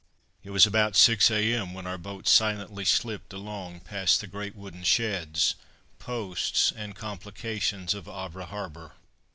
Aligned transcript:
It 0.43 0.49
was 0.49 0.65
about 0.65 0.95
6 0.95 1.29
a.m. 1.29 1.75
when 1.75 1.85
our 1.85 1.99
boat 1.99 2.27
silently 2.27 2.85
slipped 2.85 3.33
along 3.33 3.81
past 3.81 4.19
the 4.19 4.25
great 4.25 4.55
wooden 4.55 4.81
sheds, 4.81 5.53
posts 5.99 6.73
and 6.75 6.95
complications 6.95 7.93
of 7.93 8.07
Havre 8.07 8.45
Harbour. 8.45 8.93